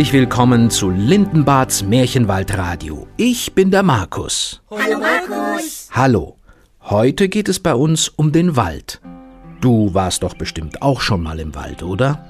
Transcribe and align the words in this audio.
Herzlich 0.00 0.18
willkommen 0.18 0.70
zu 0.70 0.88
Lindenbads 0.88 1.82
Märchenwaldradio. 1.82 3.06
Ich 3.18 3.52
bin 3.52 3.70
der 3.70 3.82
Markus. 3.82 4.62
Hallo 4.70 4.98
Markus. 4.98 5.90
Hallo. 5.90 6.36
Heute 6.84 7.28
geht 7.28 7.50
es 7.50 7.60
bei 7.60 7.74
uns 7.74 8.08
um 8.08 8.32
den 8.32 8.56
Wald. 8.56 9.02
Du 9.60 9.92
warst 9.92 10.22
doch 10.22 10.32
bestimmt 10.32 10.80
auch 10.80 11.02
schon 11.02 11.22
mal 11.22 11.38
im 11.38 11.54
Wald, 11.54 11.82
oder? 11.82 12.24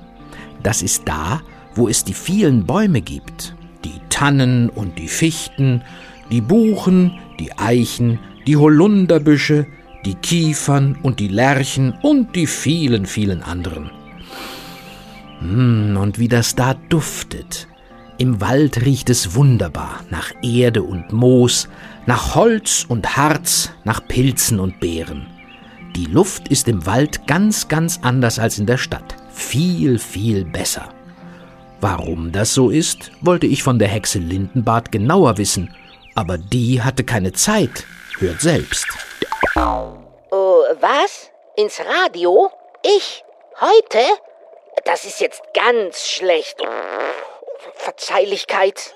Das 0.65 0.83
ist 0.83 1.03
da, 1.05 1.43
wo 1.77 1.87
es 1.87 2.03
die 2.03 2.13
vielen 2.13 2.67
Bäume 2.67 3.03
gibt. 3.03 3.55
Die 3.85 4.01
Tannen 4.09 4.69
und 4.69 4.99
die 4.99 5.07
Fichten, 5.07 5.85
die 6.33 6.41
Buchen, 6.41 7.21
die 7.39 7.53
Eichen, 7.57 8.19
die 8.49 8.57
Holunderbüsche, 8.57 9.69
die 10.05 10.17
Kiefern 10.17 10.99
und 11.05 11.21
die 11.21 11.29
Lärchen 11.29 11.95
und 12.03 12.35
die 12.35 12.49
vielen, 12.49 13.07
vielen 13.07 13.45
anderen. 13.45 13.93
Hm, 15.41 15.97
und 16.01 16.19
wie 16.19 16.29
das 16.29 16.55
da 16.55 16.75
duftet. 16.75 17.67
Im 18.19 18.41
Wald 18.41 18.85
riecht 18.85 19.09
es 19.09 19.35
wunderbar 19.35 20.01
nach 20.11 20.31
Erde 20.43 20.83
und 20.83 21.13
Moos, 21.13 21.69
nach 22.07 22.35
Holz 22.35 22.85
und 22.87 23.17
Harz, 23.17 23.71
nach 23.85 24.07
Pilzen 24.07 24.61
und 24.61 24.79
Beeren. 24.79 25.27
Die 25.97 26.05
Luft 26.05 26.49
ist 26.49 26.69
im 26.69 26.85
Wald 26.87 27.27
ganz, 27.27 27.69
ganz 27.69 28.01
anders 28.03 28.39
als 28.39 28.59
in 28.59 28.67
der 28.67 28.77
Stadt. 28.77 29.17
Viel, 29.33 29.99
viel 29.99 30.45
besser. 30.45 30.91
Warum 31.81 32.31
das 32.31 32.53
so 32.53 32.69
ist, 32.69 33.11
wollte 33.23 33.47
ich 33.47 33.63
von 33.63 33.79
der 33.79 33.89
Hexe 33.89 34.19
Lindenbart 34.19 34.93
genauer 34.93 35.39
wissen, 35.39 35.75
aber 36.15 36.37
die 36.37 36.83
hatte 36.83 37.05
keine 37.05 37.33
Zeit. 37.33 37.87
Hört 38.19 38.43
selbst. 38.43 38.87
Oh, 39.57 40.63
was? 40.79 41.31
Ins 41.57 41.81
Radio? 41.81 42.51
Ich? 42.85 43.25
Heute? 43.61 43.99
Das 44.85 45.05
ist 45.05 45.21
jetzt 45.21 45.43
ganz 45.55 46.09
schlecht. 46.09 46.61
Verzeihlichkeit. 47.75 48.95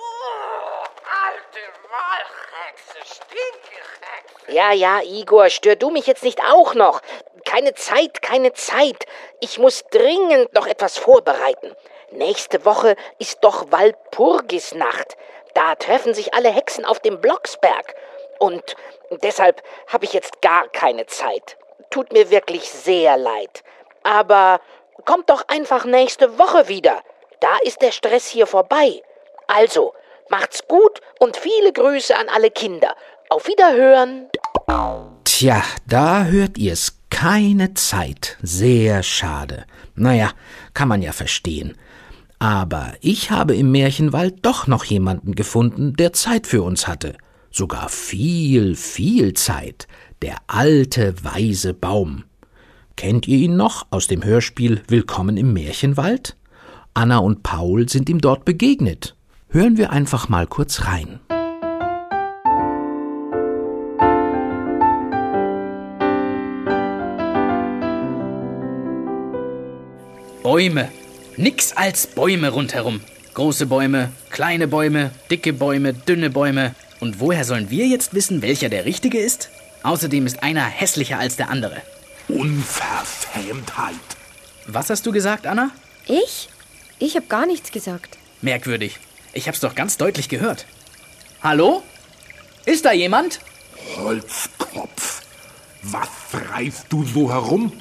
Alte 1.25 1.61
Wahlhexe, 1.91 3.14
Stinkehexe. 3.14 4.52
Ja, 4.52 4.72
ja, 4.72 5.00
Igor, 5.02 5.50
stör 5.50 5.77
du 5.77 5.91
mich 5.91 6.06
jetzt 6.06 6.22
nicht 6.22 6.41
auch 6.42 6.75
noch. 6.75 7.00
Keine 7.45 7.75
Zeit, 7.75 8.22
keine 8.22 8.52
Zeit. 8.52 9.06
Ich 9.41 9.58
muss 9.58 9.84
dringend 9.91 10.52
noch 10.55 10.67
etwas 10.67 10.98
vorbereiten. 10.98 11.75
Nächste 12.11 12.64
Woche 12.64 12.97
ist 13.19 13.42
doch 13.42 13.70
Walpurgisnacht. 13.70 15.17
Da 15.55 15.75
treffen 15.77 16.14
sich 16.14 16.34
alle 16.34 16.50
Hexen 16.50 16.84
auf 16.84 17.00
dem 17.00 17.20
Blocksberg. 17.20 17.95
Und 18.39 18.77
deshalb 19.11 19.62
habe 19.89 20.05
ich 20.05 20.12
jetzt 20.12 20.41
gar 20.42 20.69
keine 20.69 21.06
Zeit. 21.06 21.56
Tut 21.91 22.12
mir 22.12 22.30
wirklich 22.30 22.70
sehr 22.70 23.17
leid. 23.17 23.62
Aber 24.02 24.61
kommt 25.05 25.31
doch 25.31 25.48
einfach 25.48 25.84
nächste 25.84 26.39
Woche 26.39 26.69
wieder. 26.69 27.03
Da 27.41 27.56
ist 27.64 27.83
der 27.83 27.92
Stress 27.92 28.27
hier 28.27 28.47
vorbei. 28.47 29.03
Also, 29.47 29.92
macht's 30.31 30.67
gut 30.67 31.01
und 31.19 31.36
viele 31.36 31.73
Grüße 31.73 32.17
an 32.17 32.28
alle 32.28 32.51
Kinder. 32.51 32.95
Auf 33.28 33.47
Wiederhören. 33.47 34.28
Tja, 35.25 35.62
da 35.86 36.25
hört 36.25 36.59
ihr's. 36.59 36.98
Keine 37.11 37.75
Zeit. 37.75 38.36
Sehr 38.42 39.05
schade. 39.05 39.67
Naja, 39.95 40.33
kann 40.75 40.89
man 40.89 41.01
ja 41.01 41.12
verstehen. 41.12 41.77
Aber 42.41 42.92
ich 43.01 43.31
habe 43.31 43.55
im 43.55 43.70
Märchenwald 43.70 44.45
doch 44.45 44.67
noch 44.67 44.84
jemanden 44.84 45.34
gefunden, 45.34 45.95
der 45.95 46.12
Zeit 46.12 46.47
für 46.47 46.62
uns 46.62 46.89
hatte. 46.89 47.17
Sogar 47.51 47.89
viel, 47.89 48.75
viel 48.75 49.33
Zeit. 49.34 49.86
Der 50.23 50.36
alte, 50.48 51.14
weise 51.23 51.73
Baum. 51.73 52.24
Kennt 52.97 53.27
ihr 53.27 53.39
ihn 53.39 53.57
noch 53.57 53.87
aus 53.91 54.07
dem 54.07 54.25
Hörspiel 54.25 54.81
Willkommen 54.87 55.37
im 55.37 55.53
Märchenwald? 55.53 56.37
Anna 56.95 57.19
und 57.19 57.43
Paul 57.43 57.89
sind 57.89 58.09
ihm 58.09 58.21
dort 58.21 58.45
begegnet. 58.45 59.17
Hören 59.49 59.77
wir 59.77 59.91
einfach 59.91 60.29
mal 60.29 60.47
kurz 60.47 60.85
rein. 60.85 61.19
Bäume. 70.45 70.89
Nix 71.37 71.73
als 71.73 72.07
Bäume 72.07 72.51
rundherum. 72.51 73.01
Große 73.35 73.67
Bäume, 73.67 74.13
kleine 74.31 74.69
Bäume, 74.69 75.11
dicke 75.33 75.53
Bäume, 75.53 75.95
dünne 75.95 76.31
Bäume. 76.31 76.77
Und 77.01 77.19
woher 77.19 77.45
sollen 77.45 77.71
wir 77.71 77.89
jetzt 77.89 78.15
wissen, 78.15 78.41
welcher 78.41 78.69
der 78.69 78.85
richtige 78.85 79.19
ist? 79.19 79.51
Außerdem 79.83 80.27
ist 80.27 80.45
einer 80.45 80.65
hässlicher 80.65 81.19
als 81.19 81.35
der 81.35 81.51
andere. 81.51 81.83
Unverschämtheit. 82.29 83.95
Was 84.67 84.90
hast 84.90 85.05
du 85.07 85.12
gesagt, 85.12 85.46
Anna? 85.46 85.70
Ich? 86.07 86.48
Ich 86.98 87.17
habe 87.17 87.27
gar 87.27 87.46
nichts 87.46 87.70
gesagt. 87.70 88.18
Merkwürdig. 88.40 88.98
Ich 89.33 89.48
hab's 89.48 89.61
doch 89.61 89.74
ganz 89.74 89.96
deutlich 89.96 90.29
gehört. 90.29 90.67
Hallo? 91.42 91.83
Ist 92.64 92.84
da 92.84 92.92
jemand? 92.92 93.40
Holzkopf. 93.96 95.23
Was 95.83 96.08
reißt 96.51 96.86
du 96.89 97.05
so 97.05 97.30
herum? 97.30 97.73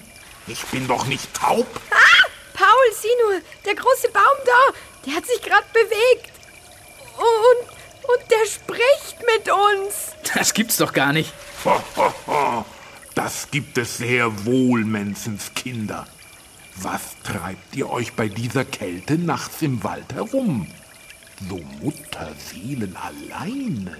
Ich 0.47 0.63
bin 0.65 0.87
doch 0.87 1.05
nicht 1.05 1.33
taub. 1.33 1.67
Ah! 1.91 2.27
Paul, 2.53 2.93
sieh 3.01 3.07
nur, 3.23 3.41
der 3.65 3.75
große 3.75 4.09
Baum 4.11 4.37
da, 4.45 4.77
der 5.05 5.15
hat 5.15 5.25
sich 5.25 5.41
gerade 5.41 5.65
bewegt. 5.73 6.31
Und, 7.17 7.67
und 8.09 8.31
der 8.31 8.45
spricht 8.45 9.19
mit 9.35 9.51
uns. 9.51 10.11
Das 10.35 10.53
gibt's 10.53 10.77
doch 10.77 10.93
gar 10.93 11.13
nicht. 11.13 11.33
Das 13.23 13.49
gibt 13.51 13.77
es 13.77 13.99
sehr 13.99 14.45
wohl, 14.45 14.83
Menschenskinder. 14.83 16.05
Was 16.75 17.15
treibt 17.23 17.73
ihr 17.73 17.89
euch 17.89 18.11
bei 18.15 18.27
dieser 18.27 18.65
Kälte 18.65 19.17
nachts 19.17 19.61
im 19.61 19.81
Wald 19.81 20.13
herum? 20.13 20.67
So 21.47 21.61
Mutterseelen 21.81 22.97
alleine. 22.97 23.95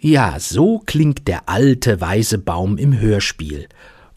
Ja, 0.00 0.40
so 0.40 0.80
klingt 0.84 1.28
der 1.28 1.48
alte, 1.48 2.00
weise 2.00 2.38
Baum 2.38 2.76
im 2.76 2.98
Hörspiel. 2.98 3.68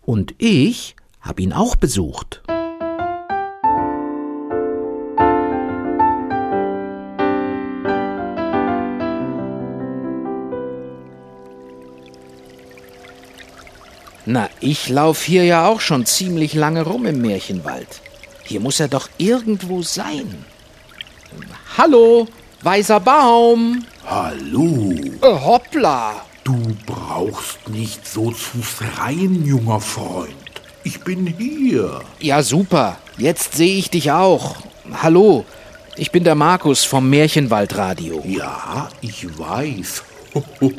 Und 0.02 0.34
ich 0.40 0.96
hab 1.22 1.40
ihn 1.40 1.54
auch 1.54 1.76
besucht. 1.76 2.42
Na, 14.30 14.50
ich 14.60 14.90
lauf 14.90 15.24
hier 15.24 15.46
ja 15.46 15.70
auch 15.70 15.80
schon 15.80 16.06
ziemlich 16.06 16.54
lange 16.54 16.82
rum 16.82 17.06
im 17.06 17.22
Märchenwald. 17.22 17.88
Hier 18.44 18.60
muss 18.60 18.82
er 18.82 18.90
doch 18.90 19.08
irgendwo 19.18 19.82
sein. 19.84 20.44
Hallo, 21.78 22.28
weißer 22.62 23.00
Baum. 23.00 23.86
Hallo. 24.06 24.92
Äh, 25.22 25.28
hoppla. 25.28 26.26
Du 26.44 26.62
brauchst 26.86 27.70
nicht 27.70 28.06
so 28.06 28.32
zu 28.32 28.62
schreien, 28.62 29.46
junger 29.46 29.80
Freund. 29.80 30.34
Ich 30.84 31.00
bin 31.00 31.28
hier. 31.28 32.02
Ja, 32.20 32.44
super. 32.44 32.98
Jetzt 33.18 33.56
sehe 33.56 33.78
ich 33.78 33.90
dich 33.90 34.12
auch. 34.12 34.58
Hallo, 35.02 35.46
ich 35.96 36.12
bin 36.12 36.26
der 36.26 36.36
Markus 36.36 36.84
vom 36.84 37.10
Märchenwaldradio. 37.10 38.22
Ja, 38.26 38.90
ich 39.00 39.26
weiß. 39.40 40.04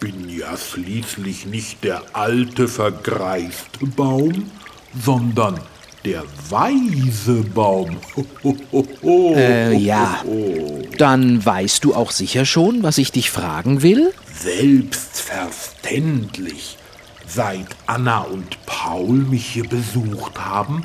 bin 0.00 0.28
ja 0.28 0.56
schließlich 0.56 1.46
nicht 1.46 1.84
der 1.84 2.02
alte, 2.12 2.66
vergreiste 2.68 3.86
Baum, 3.86 4.50
sondern 5.02 5.58
der 6.04 6.22
weise 6.50 7.42
Baum. 7.42 7.96
Äh, 9.04 9.74
ja. 9.76 10.22
Dann 10.98 11.42
weißt 11.44 11.82
du 11.84 11.94
auch 11.94 12.12
sicher 12.12 12.44
schon, 12.44 12.82
was 12.82 12.98
ich 12.98 13.12
dich 13.12 13.30
fragen 13.30 13.80
will? 13.82 14.12
Selbstverständlich. 14.38 16.76
Seit 17.26 17.68
Anna 17.86 18.20
und 18.20 18.58
Paul 18.66 19.16
mich 19.16 19.46
hier 19.46 19.66
besucht 19.68 20.38
haben, 20.38 20.84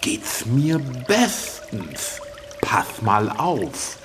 geht's 0.00 0.46
mir 0.46 0.78
bestens. 0.78 2.20
Pass 2.62 3.02
mal 3.02 3.28
auf. 3.28 3.98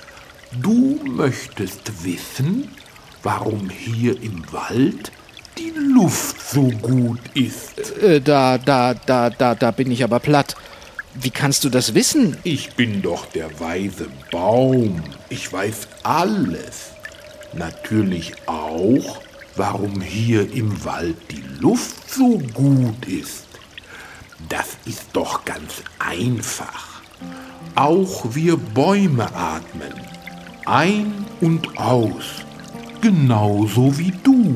Du 0.60 1.00
möchtest 1.04 2.04
wissen, 2.04 2.68
warum 3.28 3.68
hier 3.68 4.14
im 4.22 4.42
Wald 4.52 5.12
die 5.58 5.70
Luft 5.92 6.40
so 6.40 6.62
gut 6.62 7.20
ist. 7.34 7.78
Äh, 8.02 8.22
da, 8.22 8.56
da, 8.56 8.94
da, 8.94 9.28
da, 9.28 9.54
da 9.54 9.70
bin 9.70 9.90
ich 9.90 10.02
aber 10.02 10.18
platt. 10.18 10.56
Wie 11.12 11.28
kannst 11.28 11.62
du 11.62 11.68
das 11.68 11.92
wissen? 11.92 12.38
Ich 12.44 12.72
bin 12.72 13.02
doch 13.02 13.26
der 13.26 13.60
weise 13.60 14.06
Baum. 14.30 15.02
Ich 15.28 15.52
weiß 15.52 15.88
alles. 16.04 16.92
Natürlich 17.52 18.32
auch, 18.46 19.20
warum 19.56 20.00
hier 20.00 20.50
im 20.54 20.82
Wald 20.86 21.16
die 21.30 21.44
Luft 21.60 22.10
so 22.10 22.38
gut 22.54 23.06
ist. 23.06 23.44
Das 24.48 24.78
ist 24.86 25.04
doch 25.12 25.44
ganz 25.44 25.82
einfach. 25.98 27.02
Auch 27.74 28.24
wir 28.34 28.56
Bäume 28.56 29.26
atmen. 29.34 29.92
Ein 30.64 31.26
und 31.42 31.76
aus. 31.76 32.47
Genauso 33.00 33.96
wie 33.98 34.12
du. 34.22 34.54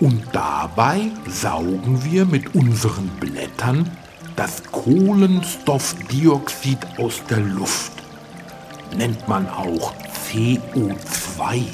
Und 0.00 0.22
dabei 0.32 1.10
saugen 1.28 2.04
wir 2.04 2.24
mit 2.24 2.54
unseren 2.54 3.08
Blättern 3.20 3.90
das 4.36 4.62
Kohlenstoffdioxid 4.72 6.78
aus 6.98 7.22
der 7.28 7.40
Luft. 7.40 7.92
nennt 8.96 9.28
man 9.28 9.46
auch 9.48 9.92
CO2. 10.30 11.64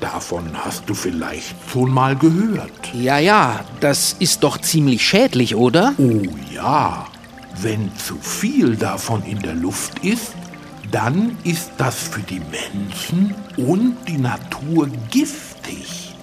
Davon 0.00 0.50
hast 0.54 0.88
du 0.88 0.94
vielleicht 0.94 1.54
schon 1.70 1.90
mal 1.90 2.16
gehört. 2.16 2.94
Ja, 2.94 3.18
ja, 3.18 3.60
das 3.80 4.16
ist 4.18 4.42
doch 4.42 4.56
ziemlich 4.58 5.06
schädlich, 5.06 5.54
oder? 5.54 5.92
Oh 5.98 6.22
ja, 6.52 7.06
wenn 7.60 7.94
zu 7.96 8.16
viel 8.20 8.76
davon 8.76 9.22
in 9.24 9.40
der 9.40 9.54
Luft 9.54 10.04
ist, 10.04 10.34
dann 10.90 11.36
ist 11.44 11.72
das 11.78 11.96
für 11.96 12.20
die 12.20 12.40
Menschen 12.40 13.34
und 13.56 13.96
die 14.06 14.18
Natur 14.18 14.88
giftig. 15.10 16.14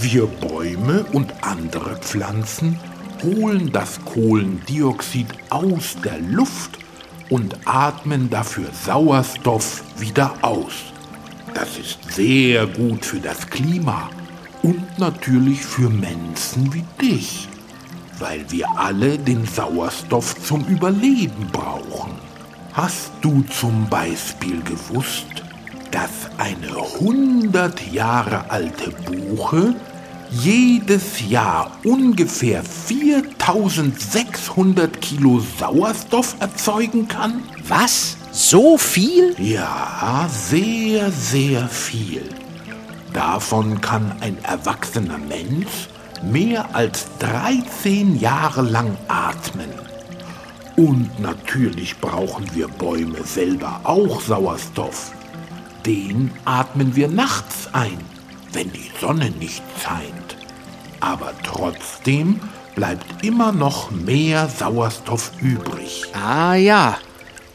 Wir 0.00 0.26
Bäume 0.26 1.04
und 1.12 1.32
andere 1.42 1.96
Pflanzen 1.96 2.78
holen 3.22 3.70
das 3.72 4.04
Kohlendioxid 4.04 5.26
aus 5.50 5.96
der 6.04 6.18
Luft 6.18 6.78
und 7.30 7.56
atmen 7.64 8.28
dafür 8.30 8.68
Sauerstoff 8.84 9.84
wieder 9.98 10.32
aus. 10.42 10.72
Das 11.54 11.78
ist 11.78 12.12
sehr 12.12 12.66
gut 12.66 13.04
für 13.04 13.20
das 13.20 13.46
Klima 13.48 14.10
und 14.62 14.98
natürlich 14.98 15.62
für 15.62 15.88
Menschen 15.88 16.72
wie 16.72 16.84
dich, 17.00 17.48
weil 18.18 18.44
wir 18.50 18.66
alle 18.76 19.18
den 19.18 19.46
Sauerstoff 19.46 20.34
zum 20.44 20.64
Überleben 20.66 21.48
brauchen. 21.52 22.31
Hast 22.74 23.10
du 23.20 23.42
zum 23.42 23.86
Beispiel 23.90 24.62
gewusst, 24.62 25.26
dass 25.90 26.08
eine 26.38 26.74
100 27.00 27.92
Jahre 27.92 28.50
alte 28.50 28.90
Buche 28.90 29.74
jedes 30.30 31.28
Jahr 31.28 31.72
ungefähr 31.84 32.64
4600 32.64 35.02
Kilo 35.02 35.42
Sauerstoff 35.58 36.34
erzeugen 36.40 37.08
kann? 37.08 37.42
Was? 37.68 38.16
So 38.30 38.78
viel? 38.78 39.34
Ja, 39.38 40.26
sehr, 40.30 41.12
sehr 41.12 41.68
viel. 41.68 42.26
Davon 43.12 43.82
kann 43.82 44.14
ein 44.20 44.42
erwachsener 44.44 45.18
Mensch 45.18 45.90
mehr 46.22 46.74
als 46.74 47.04
13 47.18 48.18
Jahre 48.18 48.62
lang 48.62 48.96
atmen. 49.08 49.91
Und 50.76 51.20
natürlich 51.20 51.98
brauchen 51.98 52.46
wir 52.54 52.68
Bäume 52.68 53.22
selber 53.24 53.80
auch 53.84 54.20
Sauerstoff. 54.20 55.12
Den 55.84 56.30
atmen 56.44 56.96
wir 56.96 57.08
nachts 57.08 57.68
ein, 57.72 57.98
wenn 58.52 58.72
die 58.72 58.90
Sonne 59.00 59.30
nicht 59.30 59.62
scheint. 59.82 60.36
Aber 61.00 61.32
trotzdem 61.42 62.40
bleibt 62.74 63.24
immer 63.24 63.52
noch 63.52 63.90
mehr 63.90 64.48
Sauerstoff 64.48 65.32
übrig. 65.40 66.04
Ah 66.14 66.54
ja. 66.54 66.96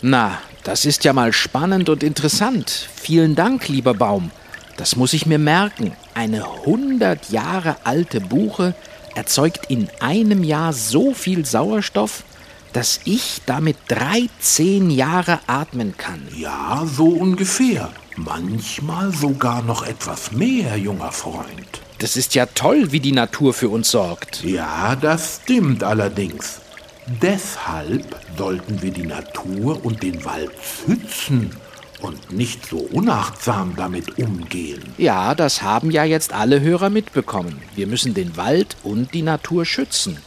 Na, 0.01 0.37
das 0.63 0.85
ist 0.85 1.03
ja 1.05 1.13
mal 1.13 1.33
spannend 1.33 1.89
und 1.89 2.03
interessant. 2.03 2.69
Vielen 2.93 3.35
Dank, 3.35 3.67
lieber 3.67 3.93
Baum. 3.93 4.31
Das 4.75 4.95
muss 4.95 5.13
ich 5.13 5.25
mir 5.25 5.39
merken. 5.39 5.93
Eine 6.13 6.45
100 6.45 7.31
Jahre 7.31 7.77
alte 7.83 8.21
Buche 8.21 8.75
erzeugt 9.15 9.65
in 9.69 9.89
einem 9.99 10.43
Jahr 10.43 10.73
so 10.73 11.13
viel 11.13 11.45
Sauerstoff, 11.45 12.23
dass 12.73 12.99
ich 13.05 13.41
damit 13.45 13.77
13 13.87 14.89
Jahre 14.89 15.39
atmen 15.47 15.95
kann. 15.97 16.21
Ja, 16.35 16.83
so 16.85 17.05
ungefähr. 17.05 17.89
Manchmal 18.15 19.11
sogar 19.13 19.61
noch 19.61 19.85
etwas 19.85 20.31
mehr, 20.31 20.75
junger 20.75 21.11
Freund. 21.11 21.81
Das 21.99 22.15
ist 22.15 22.35
ja 22.35 22.45
toll, 22.47 22.91
wie 22.91 22.99
die 22.99 23.11
Natur 23.11 23.53
für 23.53 23.69
uns 23.69 23.91
sorgt. 23.91 24.43
Ja, 24.43 24.95
das 24.95 25.41
stimmt 25.43 25.83
allerdings. 25.83 26.61
Deshalb 27.21 28.15
sollten 28.37 28.81
wir 28.81 28.91
die 28.91 29.05
Natur 29.05 29.83
und 29.85 30.03
den 30.03 30.25
Wald 30.25 30.51
schützen 30.61 31.51
und 32.01 32.31
nicht 32.31 32.65
so 32.65 32.77
unachtsam 32.77 33.73
damit 33.75 34.19
umgehen. 34.19 34.81
Ja, 34.97 35.33
das 35.33 35.61
haben 35.61 35.89
ja 35.91 36.03
jetzt 36.03 36.33
alle 36.33 36.61
Hörer 36.61 36.89
mitbekommen. 36.89 37.61
Wir 37.75 37.87
müssen 37.87 38.13
den 38.13 38.35
Wald 38.37 38.75
und 38.83 39.13
die 39.13 39.21
Natur 39.21 39.65
schützen. 39.65 40.17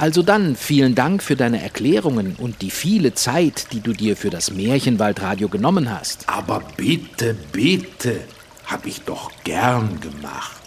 Also 0.00 0.22
dann, 0.22 0.56
vielen 0.56 0.94
Dank 0.94 1.22
für 1.22 1.36
deine 1.36 1.62
Erklärungen 1.62 2.34
und 2.36 2.62
die 2.62 2.70
viele 2.70 3.12
Zeit, 3.12 3.66
die 3.74 3.80
du 3.80 3.92
dir 3.92 4.16
für 4.16 4.30
das 4.30 4.50
Märchenwaldradio 4.50 5.50
genommen 5.50 5.90
hast. 5.90 6.26
Aber 6.26 6.62
bitte, 6.78 7.36
bitte, 7.52 8.22
hab 8.64 8.86
ich 8.86 9.02
doch 9.02 9.30
gern 9.44 10.00
gemacht. 10.00 10.62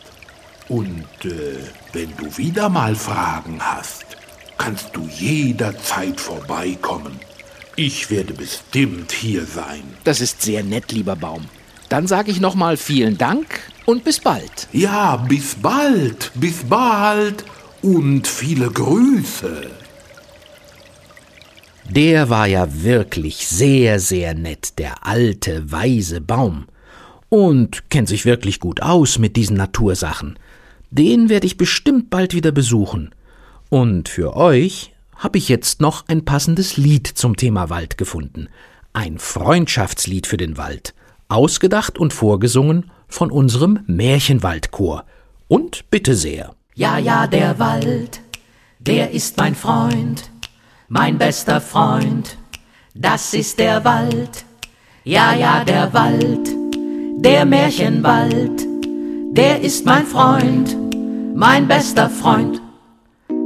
Und 0.70 1.08
äh, 1.26 1.58
wenn 1.94 2.16
du 2.16 2.38
wieder 2.38 2.70
mal 2.70 2.94
Fragen 2.94 3.58
hast, 3.60 4.06
kannst 4.60 4.90
du 4.94 5.10
jederzeit 5.18 6.22
vorbeikommen. 6.22 7.20
Ich 7.76 8.12
werde 8.12 8.36
bestimmt 8.36 9.12
hier 9.12 9.48
sein. 9.48 9.82
Das 10.04 10.22
ist 10.22 10.44
sehr 10.44 10.62
nett, 10.62 10.92
lieber 10.92 11.16
Baum. 11.16 11.46
Dann 11.90 12.06
sage 12.06 12.30
ich 12.30 12.40
nochmal 12.40 12.78
vielen 12.78 13.18
Dank 13.18 13.62
und 13.86 14.04
bis 14.04 14.20
bald. 14.20 14.68
Ja, 14.74 15.16
bis 15.16 15.56
bald, 15.56 16.32
bis 16.36 16.64
bald 16.66 17.44
und 17.84 18.28
viele 18.28 18.72
Grüße. 18.72 19.70
Der 21.90 22.30
war 22.30 22.48
ja 22.48 22.82
wirklich 22.84 23.46
sehr, 23.46 24.00
sehr 24.00 24.34
nett, 24.34 24.80
der 24.80 25.06
alte, 25.06 25.72
weise 25.72 26.22
Baum. 26.22 26.66
Und 27.30 27.90
kennt 27.90 28.08
sich 28.08 28.26
wirklich 28.26 28.60
gut 28.60 28.82
aus 28.82 29.20
mit 29.20 29.36
diesen 29.36 29.58
Natursachen. 29.58 30.40
Den 30.92 31.28
werde 31.28 31.46
ich 31.46 31.58
bestimmt 31.58 32.10
bald 32.10 32.34
wieder 32.34 32.52
besuchen. 32.52 33.14
Und 33.70 34.08
für 34.08 34.38
euch 34.38 34.94
habe 35.16 35.38
ich 35.38 35.50
jetzt 35.50 35.82
noch 35.82 36.08
ein 36.08 36.26
passendes 36.26 36.78
Lied 36.78 37.08
zum 37.08 37.36
Thema 37.36 37.70
Wald 37.70 37.98
gefunden. 37.98 38.48
Ein 38.94 39.18
Freundschaftslied 39.18 40.26
für 40.26 40.38
den 40.38 40.58
Wald. 40.58 40.94
Ausgedacht 41.28 41.98
und 41.98 42.14
vorgesungen 42.14 42.92
von 43.08 43.30
unserem 43.30 43.80
Märchenwaldchor. 43.88 45.06
Und 45.48 45.90
bitte 45.90 46.16
sehr. 46.16 46.56
Ja, 46.76 46.98
ja, 46.98 47.28
der 47.28 47.60
Wald, 47.60 48.20
der 48.80 49.12
ist 49.12 49.38
mein 49.38 49.54
Freund, 49.54 50.32
mein 50.88 51.20
bester 51.20 51.62
Freund. 51.62 52.36
Das 52.96 53.36
ist 53.36 53.60
der 53.60 53.86
Wald. 53.86 54.44
Ja, 55.04 55.36
ja, 55.36 55.64
der 55.64 55.94
Wald, 55.94 56.50
der 57.24 57.46
Märchenwald, 57.46 58.66
der 59.38 59.62
ist 59.62 59.86
mein 59.86 60.08
Freund, 60.08 60.76
mein 61.36 61.68
bester 61.68 62.10
Freund. 62.10 62.63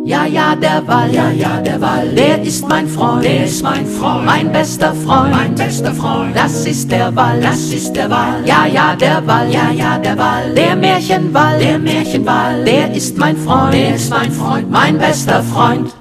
Ja, 0.08 0.26
ja, 0.26 0.56
der 0.56 0.88
Wald, 0.88 1.12
ja, 1.12 1.30
ja, 1.32 1.60
der 1.60 1.82
Wald, 1.82 2.18
der 2.18 2.42
ist 2.42 2.66
mein 2.66 2.88
Freund, 2.88 3.26
der 3.26 3.44
ist 3.44 3.62
mein 3.62 3.86
Freund, 3.86 4.26
mein 4.26 4.50
bester 4.54 4.94
Freund, 4.94 5.32
mein 5.32 5.54
bester 5.54 5.94
Freund. 5.94 6.34
Das 6.34 6.66
ist 6.66 6.90
der 6.90 7.14
Wald, 7.14 7.44
das 7.44 7.74
ist 7.74 7.94
der 7.94 8.10
Wald, 8.10 8.48
ja, 8.48 8.66
ja, 8.66 8.96
der 8.96 9.28
Wald, 9.28 9.54
ja, 9.54 9.70
ja, 9.70 9.98
der 9.98 10.18
Wald, 10.18 10.58
der 10.58 10.78
Märchenwald, 10.78 11.62
der 11.62 11.78
Märchenwald, 11.78 12.66
der 12.66 12.94
ist 12.94 13.18
mein 13.18 13.36
Freund, 13.36 13.74
der 13.74 13.96
ist 13.96 14.10
mein 14.10 14.32
Freund, 14.32 14.72
mein 14.72 14.98
bester 14.98 15.44
Freund. 15.44 15.97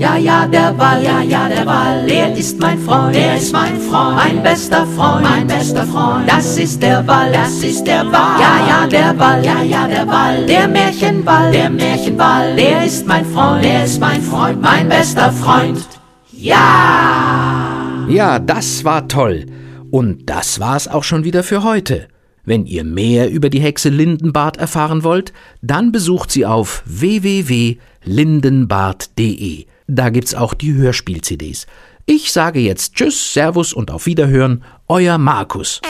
Ja, 0.00 0.16
ja, 0.16 0.46
der 0.46 0.78
Wald, 0.78 1.04
ja, 1.04 1.20
ja, 1.20 1.46
der 1.46 1.66
Wald, 1.66 2.08
der 2.08 2.34
ist 2.34 2.58
mein 2.58 2.78
Freund, 2.78 3.14
der 3.14 3.36
ist 3.36 3.52
mein 3.52 3.78
Freund, 3.78 4.16
mein 4.16 4.42
bester 4.42 4.86
Freund, 4.86 5.22
mein 5.22 5.46
bester 5.46 5.84
Freund. 5.84 6.26
Das 6.26 6.56
ist 6.56 6.82
der 6.82 7.06
Wald, 7.06 7.34
das 7.34 7.62
ist 7.62 7.86
der 7.86 8.06
Wald, 8.06 8.40
ja, 8.40 8.66
ja, 8.66 8.86
der 8.86 9.18
Wald, 9.18 9.44
ja, 9.44 9.62
ja, 9.62 9.86
der 9.86 10.08
Wald, 10.08 10.48
der 10.48 10.68
Märchenwald, 10.68 11.52
der 11.52 11.68
Märchenwald, 11.68 12.58
der 12.58 12.86
ist 12.86 13.06
mein 13.06 13.26
Freund, 13.26 13.62
der 13.62 13.84
ist 13.84 14.00
mein 14.00 14.22
Freund, 14.22 14.62
mein 14.62 14.88
bester 14.88 15.30
Freund. 15.32 15.86
Ja! 16.32 18.06
Ja, 18.08 18.38
das 18.38 18.84
war 18.84 19.06
toll. 19.06 19.44
Und 19.90 20.30
das 20.30 20.60
war's 20.60 20.88
auch 20.88 21.04
schon 21.04 21.24
wieder 21.24 21.42
für 21.42 21.62
heute. 21.62 22.08
Wenn 22.46 22.64
ihr 22.64 22.84
mehr 22.84 23.30
über 23.30 23.50
die 23.50 23.60
Hexe 23.60 23.90
Lindenbart 23.90 24.56
erfahren 24.56 25.04
wollt, 25.04 25.34
dann 25.60 25.92
besucht 25.92 26.30
sie 26.30 26.46
auf 26.46 26.82
www.lindenbart.de. 26.86 29.66
Da 29.92 30.10
gibt's 30.10 30.36
auch 30.36 30.54
die 30.54 30.72
Hörspiel-CDs. 30.74 31.66
Ich 32.06 32.30
sage 32.30 32.60
jetzt 32.60 32.94
Tschüss, 32.94 33.34
Servus 33.34 33.72
und 33.72 33.90
auf 33.90 34.06
Wiederhören, 34.06 34.62
euer 34.86 35.18
Markus. 35.18 35.80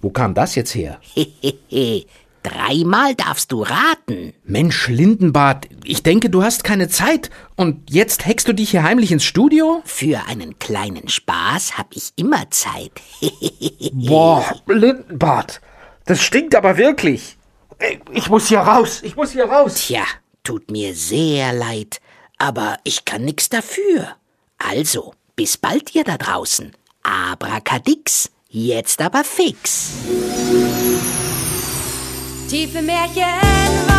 Wo 0.00 0.10
kam 0.10 0.34
das 0.34 0.56
jetzt 0.56 0.74
her? 0.74 0.98
Dreimal 2.42 3.14
darfst 3.14 3.52
du 3.52 3.62
raten. 3.62 4.32
Mensch, 4.44 4.88
Lindenbart, 4.88 5.68
ich 5.84 6.02
denke, 6.02 6.30
du 6.30 6.42
hast 6.42 6.64
keine 6.64 6.88
Zeit. 6.88 7.30
Und 7.54 7.90
jetzt 7.90 8.26
hackst 8.26 8.48
du 8.48 8.52
dich 8.52 8.70
hier 8.70 8.82
heimlich 8.82 9.12
ins 9.12 9.24
Studio? 9.24 9.82
Für 9.84 10.26
einen 10.26 10.58
kleinen 10.58 11.08
Spaß 11.08 11.78
hab 11.78 11.94
ich 11.94 12.12
immer 12.16 12.50
Zeit. 12.50 12.90
Boah, 13.92 14.44
Lindenbart, 14.66 15.60
das 16.06 16.22
stinkt 16.22 16.56
aber 16.56 16.76
wirklich. 16.76 17.38
Ich 18.10 18.28
muss 18.28 18.48
hier 18.48 18.60
raus, 18.60 19.00
ich 19.04 19.14
muss 19.14 19.30
hier 19.30 19.44
raus. 19.44 19.74
Tja, 19.86 20.02
tut 20.42 20.72
mir 20.72 20.92
sehr 20.94 21.52
leid, 21.52 22.00
aber 22.38 22.78
ich 22.84 23.04
kann 23.04 23.24
nix 23.24 23.48
dafür. 23.48 24.16
Also, 24.58 25.14
bis 25.36 25.56
bald 25.56 25.94
ihr 25.94 26.04
da 26.04 26.16
draußen. 26.16 26.72
Abrakadix, 27.02 28.30
jetzt 28.48 29.00
aber 29.00 29.24
fix. 29.24 29.92
Tiefe 32.48 32.82
Märchen 32.82 33.95